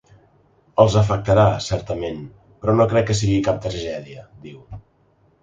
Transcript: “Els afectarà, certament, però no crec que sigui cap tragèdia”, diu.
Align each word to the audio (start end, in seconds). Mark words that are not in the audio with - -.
“Els 0.83 0.95
afectarà, 1.01 1.43
certament, 1.65 2.23
però 2.65 2.75
no 2.79 2.89
crec 2.95 3.07
que 3.11 3.17
sigui 3.21 3.37
cap 3.51 3.61
tragèdia”, 3.69 4.27
diu. 4.49 4.59